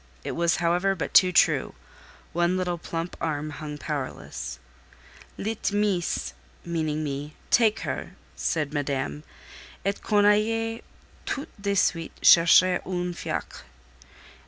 It 0.23 0.31
was, 0.31 0.55
however, 0.55 0.95
but 0.95 1.13
too 1.13 1.31
true: 1.31 1.75
one 2.33 2.57
little 2.57 2.79
plump 2.79 3.15
arm 3.21 3.51
hung 3.51 3.77
powerless. 3.77 4.57
"Let 5.37 5.71
Meess" 5.71 6.33
(meaning 6.65 7.03
me) 7.03 7.35
"take 7.51 7.81
her," 7.81 8.15
said 8.35 8.73
Madame; 8.73 9.23
"et 9.85 10.01
qu'on 10.01 10.23
aille 10.25 10.79
tout 11.27 11.49
de 11.61 11.75
suite 11.75 12.19
chercher 12.23 12.81
un 12.83 13.13
fiacre." 13.13 13.61